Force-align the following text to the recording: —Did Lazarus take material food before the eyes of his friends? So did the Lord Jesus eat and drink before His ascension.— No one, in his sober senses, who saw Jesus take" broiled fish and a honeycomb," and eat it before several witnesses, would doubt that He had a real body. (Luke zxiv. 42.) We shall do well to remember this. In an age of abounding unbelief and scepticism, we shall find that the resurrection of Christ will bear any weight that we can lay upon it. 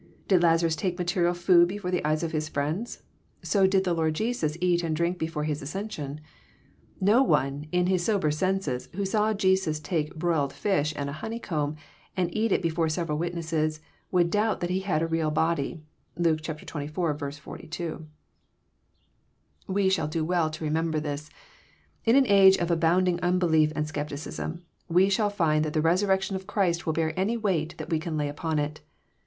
—Did 0.27 0.41
Lazarus 0.41 0.75
take 0.75 0.97
material 0.97 1.35
food 1.35 1.67
before 1.67 1.91
the 1.91 2.03
eyes 2.03 2.23
of 2.23 2.31
his 2.31 2.49
friends? 2.49 3.03
So 3.43 3.67
did 3.67 3.83
the 3.83 3.93
Lord 3.93 4.15
Jesus 4.15 4.57
eat 4.59 4.81
and 4.81 4.95
drink 4.95 5.19
before 5.19 5.43
His 5.43 5.61
ascension.— 5.61 6.21
No 6.99 7.21
one, 7.21 7.67
in 7.71 7.85
his 7.85 8.03
sober 8.05 8.31
senses, 8.31 8.89
who 8.95 9.05
saw 9.05 9.31
Jesus 9.35 9.79
take" 9.79 10.15
broiled 10.17 10.53
fish 10.53 10.91
and 10.97 11.07
a 11.07 11.13
honeycomb," 11.21 11.75
and 12.17 12.35
eat 12.35 12.51
it 12.51 12.63
before 12.63 12.89
several 12.89 13.19
witnesses, 13.19 13.79
would 14.09 14.31
doubt 14.31 14.59
that 14.61 14.71
He 14.71 14.79
had 14.79 15.03
a 15.03 15.05
real 15.07 15.29
body. 15.29 15.83
(Luke 16.17 16.41
zxiv. 16.41 17.39
42.) 17.39 18.07
We 19.67 19.87
shall 19.87 20.07
do 20.07 20.25
well 20.25 20.49
to 20.49 20.63
remember 20.63 20.99
this. 20.99 21.29
In 22.05 22.15
an 22.15 22.25
age 22.25 22.57
of 22.57 22.71
abounding 22.71 23.19
unbelief 23.19 23.71
and 23.75 23.87
scepticism, 23.87 24.63
we 24.87 25.09
shall 25.09 25.29
find 25.29 25.63
that 25.63 25.73
the 25.73 25.79
resurrection 25.83 26.35
of 26.35 26.47
Christ 26.47 26.87
will 26.87 26.93
bear 26.93 27.13
any 27.19 27.37
weight 27.37 27.75
that 27.77 27.91
we 27.91 27.99
can 27.99 28.17
lay 28.17 28.29
upon 28.29 28.57
it. 28.57 28.81